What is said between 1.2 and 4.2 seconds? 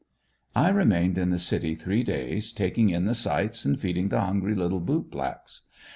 the city three days taking in the sights and feeding